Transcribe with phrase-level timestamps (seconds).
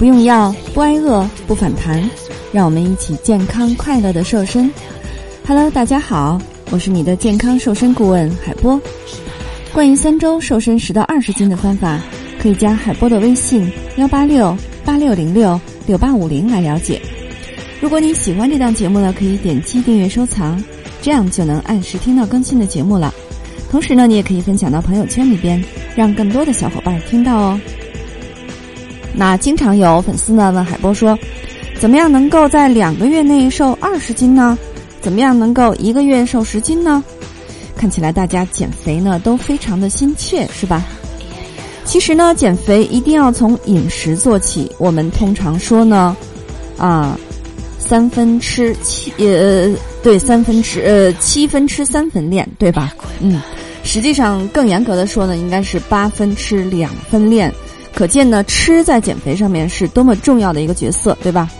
[0.00, 2.02] 不用药，不挨饿，不反弹，
[2.52, 4.72] 让我们一起健康快乐的瘦身。
[5.46, 8.80] Hello，大家好，我是你的健康瘦身顾问海波。
[9.74, 12.00] 关于三周瘦身十到二十斤的方法，
[12.40, 14.56] 可以加海波的微信幺八六
[14.86, 16.98] 八六零六六八五零来了解。
[17.78, 20.64] 如果你喜欢这档节目呢，可以点击订阅收藏，
[21.02, 23.12] 这样就能按时听到更新的节目了。
[23.70, 25.62] 同时呢，你也可以分享到朋友圈里边，
[25.94, 27.60] 让更多的小伙伴听到哦。
[29.14, 31.18] 那经常有粉丝呢问海波说，
[31.78, 34.56] 怎么样能够在两个月内瘦二十斤呢？
[35.00, 37.02] 怎么样能够一个月瘦十斤呢？
[37.76, 40.84] 看起来大家减肥呢都非常的心切，是吧？
[41.84, 44.70] 其实呢，减肥一定要从饮食做起。
[44.78, 46.14] 我们通常说呢，
[46.76, 47.18] 啊，
[47.78, 52.94] 三分吃七呃，对，三分吃呃，七分吃三分练，对吧？
[53.20, 53.40] 嗯，
[53.82, 57.52] 实际上更严格的说呢，应该是八分吃两分练。
[58.00, 61.50] 可见呢，吃在减肥上面是多么重要的一个角色，对吧？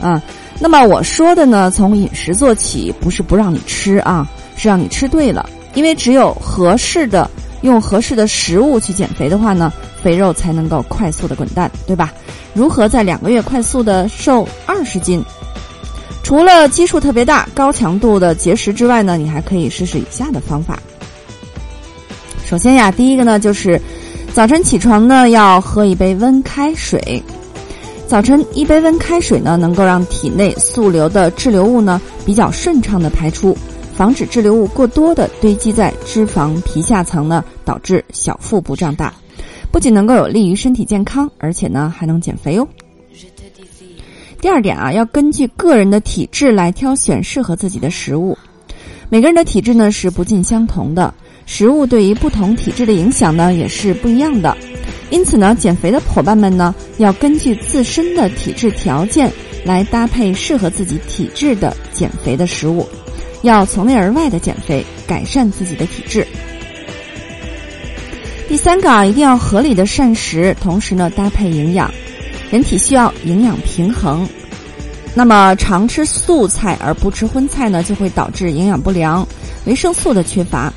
[0.00, 0.22] 啊，
[0.60, 4.24] 那么我说的呢，从饮食做起，不是不让你吃啊，
[4.56, 5.50] 是让你吃对了。
[5.74, 7.28] 因为只有合适的
[7.62, 12.12] 用合适的食物去减肥的话呢，肥肉才能够快速的滚蛋，对吧？
[12.54, 15.20] 如何在两个月快速的瘦二十斤？
[16.22, 20.78] 除了基数特别大、高强度的节食之外呢，你还可以试试以下的方法。
[22.44, 23.82] 首先呀，第一个呢就是。
[24.38, 27.20] 早晨起床呢，要喝一杯温开水。
[28.06, 33.58] 早晨一杯温开水呢，能够让体内速流的滞留物呢比较顺畅的排出，
[33.96, 39.12] 防止滞留物过多的堆积在脂肪皮下层呢，导致小腹部胀大。
[39.72, 42.68] 不仅能够有利于身体健康，而且呢还能减肥哦。
[44.40, 48.38] 第二点啊，要根据个人的体质来挑选适合自己的食物。
[49.08, 51.12] 每个人的体质呢是不尽相同的。
[51.50, 54.54] 食物对于不同体质的影响呢，也是不一样的。
[55.08, 59.32] 因此呢，减肥的伙伴们呢，要根据自身的体质条件
[59.64, 62.86] 来搭配适合自己体质的减肥的食物，
[63.40, 66.24] 要从内而外的减肥，改善自己的体质。
[68.46, 71.90] 第三个啊，一定要合理的膳食，同时呢，搭配营养。
[72.50, 74.28] 人体需要营养平衡，
[75.14, 79.26] 那么常吃素菜而不吃荤菜呢，就会导致营养不良、
[79.64, 80.72] 维生素的缺乏。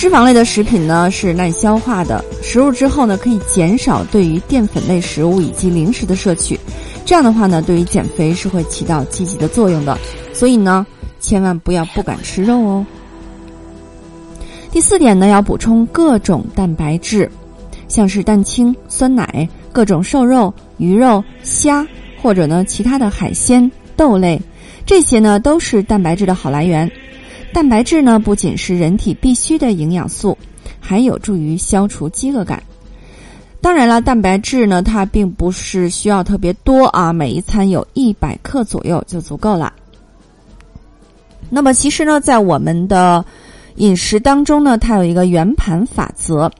[0.00, 6.58] 脂肪类的食品呢是耐消化的，食入之后呢可以减少对于淀粉类食物以及零食的摄取，
[7.04, 9.98] 这样的话呢对于减肥是会起到积极的作用的。
[10.32, 10.86] 所以呢
[11.20, 12.86] 千万不要不敢吃肉哦。
[14.72, 17.30] 第四点呢要补充各种蛋白质，
[17.86, 21.86] 像是蛋清、酸奶、各种瘦肉、鱼肉、虾
[22.22, 24.40] 或者呢其他的海鲜、豆类，
[24.86, 26.90] 这些呢都是蛋白质的好来源。
[27.52, 30.36] 蛋白质呢，不仅是人体必需的营养素，
[30.78, 32.62] 还有助于消除饥饿感。
[33.60, 39.72] 当然了，蛋白质呢，它并不是需要特别多啊，每一餐有一百克左右就足够了。
[41.50, 43.22] 那么，其实呢，在我们的
[43.76, 46.50] 饮食当中呢，它有一个圆盘法则。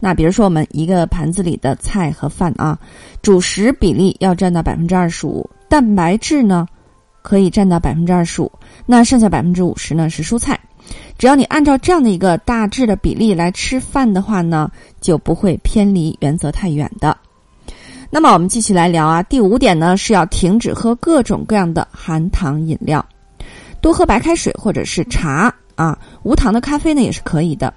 [0.00, 2.78] 那比如说，我们一个盘子里的菜和饭啊，
[3.22, 6.66] 主食比例要占到百分之二十五，蛋白质呢？
[7.22, 8.50] 可以占到百分之二十五，
[8.86, 10.58] 那剩下百分之五十呢是蔬菜。
[11.18, 14.70] 只要你按照这样的一个大致的比例来吃饭的话呢，
[15.00, 17.16] 就不会偏离原则太远的。
[18.10, 23.04] 那么我们继续来聊啊，第五点呢是要停止喝各种各样的含糖饮料，
[23.80, 27.72] 多喝白开水或者是茶啊，无糖的咖啡呢也是可以的。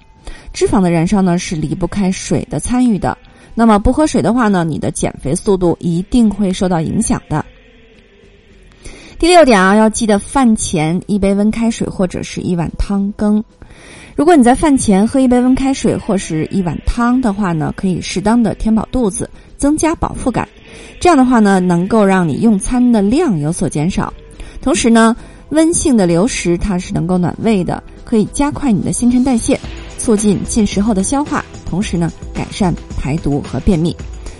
[0.52, 3.16] 脂肪的燃烧呢是离不开水的参与的，
[3.54, 7.44] 那么不喝水的话呢，你的减肥速度一定会受到影响的。
[9.24, 13.42] 第六点啊，要记得饭前一杯温开水或者是一碗汤羹。
[14.14, 20.46] 如果你在饭前喝一杯温开水或是一碗汤的话呢，可以适当的填饱肚子，增加饱腹感。
[21.00, 24.12] 这样的话呢，能够让你用餐的量有所减少。
[24.60, 25.16] 同时呢，
[25.48, 29.58] 温性的流食它是能够暖胃的，可以加快你的新陈代谢，
[29.96, 33.96] 促进进食后的消化，同时呢，改善排毒和便秘。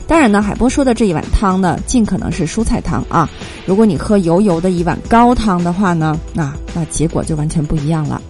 [0.06, 3.28] 当然呢，海波说的这一碗汤呢，尽可能是蔬菜汤啊。
[3.64, 8.20] 如果你喝油油的一碗高汤的话呢，那那结果就完全不一样了。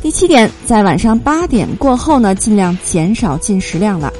[0.00, 4.12] 第七点，在晚上八点过后呢，尽量减少进食量了。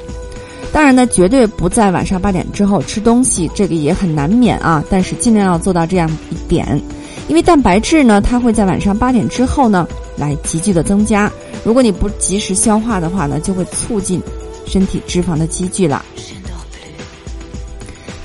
[0.73, 4.83] 当然呢，绝对不在晚上八点之后吃东西，这个也很难免啊。
[4.89, 6.81] 但是尽量要做到这样一点，
[7.29, 9.87] 因为蛋白质呢，它会在晚上八点之后呢，
[10.17, 11.31] 来急剧的增加。
[11.63, 14.21] 如果你不及时消化的话呢，就会促进。
[14.67, 16.03] 身体脂肪的积聚了。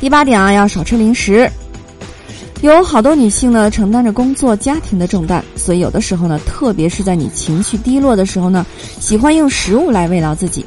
[0.01, 1.51] 第八点啊，要少吃零食。
[2.63, 8.67] 有好多女性呢，承担着工作、家庭的重担，所以有的时候呢，特别是在你情绪低落的时候呢，
[8.99, 10.65] 喜欢用食物来慰劳自己。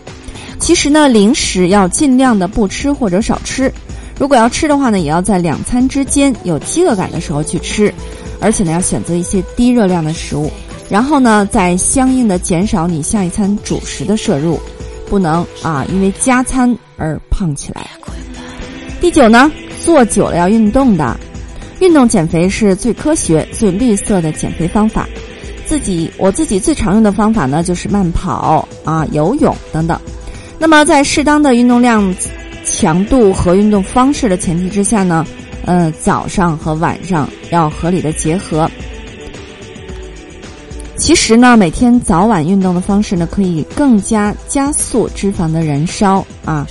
[0.59, 3.71] 其实呢，零食要尽量的不吃或者少吃。
[4.19, 7.93] 如果要吃的话呢，也要在两餐之间有饥饿感的时候去吃，
[8.39, 10.51] 而且呢要选择一些低热量的食物，
[10.89, 14.59] 然后呢再相应的减少你下一餐主食的摄入，
[15.13, 17.87] 不能啊因为加餐而胖起来。
[18.99, 21.15] 第九呢，做久了要运动的，
[21.79, 25.07] 运动减肥是最科学、最绿色的减肥方法。
[25.67, 30.01] 自己我自己最常用的方法呢，就是慢跑啊、游泳等等。
[30.57, 32.11] 那么在适当的运动量、
[32.65, 35.23] 强度和运动方式的前提之下呢，
[35.63, 38.67] 呃，早上和晚上要合理的结合。
[40.97, 46.65] 其实呢，每天早晚运动的方式呢，可以更加加速脂肪的燃烧啊，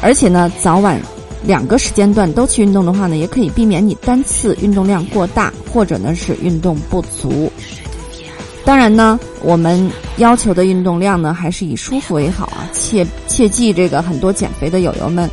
[0.00, 1.00] 而且呢，早晚。
[1.44, 7.50] 两个时间段都去运动的话呢，也可以避免你单次运动量过大，或者呢是运动不足。
[8.64, 12.70] 当然呢，我们要求的运动量呢，还是以舒服为好啊。
[12.72, 15.28] 切切记，这个很多减肥的友友们，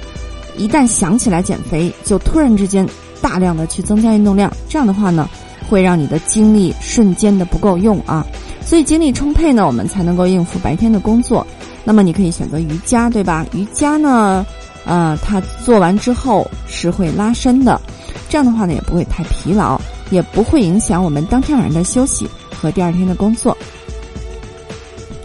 [0.57, 2.83] 一旦想起来减肥，就突然之间
[3.21, 5.29] 大量的去增加运动量，这样的话呢，
[5.69, 8.25] 会让你的精力瞬间的不够用啊。
[8.61, 11.45] 所以精力充沛呢，我们才能够应付白天的工作。
[11.83, 13.45] 那么你可以选择瑜伽，对吧？
[13.53, 14.45] 瑜伽呢？
[14.85, 17.79] 呃，它做完之后是会拉伸的，
[18.27, 19.79] 这样的话呢也不会太疲劳，
[20.09, 22.27] 也不会影响我们当天晚上的休息
[22.59, 23.55] 和第二天的工作。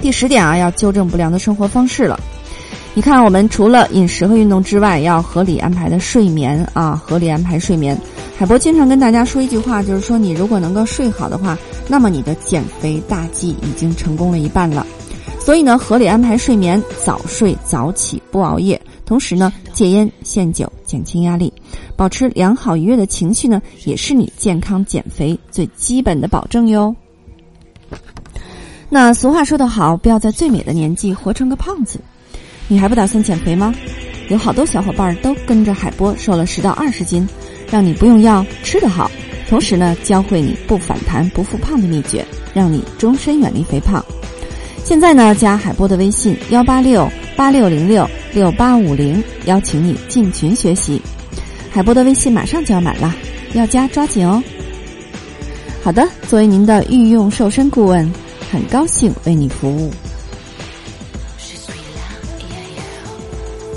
[0.01, 2.19] 第十点啊，要纠正不良的生活方式了。
[2.95, 7.99] 你看，我们除了饮食和运动之外，要合理安排的睡眠啊，合理安排睡眠。
[8.37, 11.57] 海波经常跟大家说一句话，就是说你如果能够睡好的话，
[11.89, 14.85] 那么你的减肥大计已经成功了一半了。
[15.39, 18.81] 所以呢，合理安排睡眠，早睡早起，不熬夜。
[19.07, 21.53] 同时呢，戒烟限酒，减轻压力，
[21.95, 26.95] 保持良好愉悦的情绪呢，也是你健康减肥最基本的保证哟。
[28.89, 32.01] 那俗话说得好，不要在最美的年纪活成个胖子。
[32.67, 33.75] 你还不打算减肥吗？
[34.31, 37.29] 有好多小伙伴都跟着海波瘦了十到二十斤，
[37.71, 39.11] 让你不用药，吃得好，
[39.49, 44.05] 同时呢，教会你不反弹不复胖的秘诀，让你终身远离肥胖。
[44.85, 47.09] 现在呢，加海波的微信幺八六。
[47.37, 51.03] 八六零六六八五零，邀请你进群学习。
[51.69, 53.13] 海波的微信马上就要满了，
[53.55, 54.41] 要加抓紧哦。
[55.83, 58.09] 好的，作为您的御用瘦身顾问，
[58.53, 59.91] 很高兴为你服务。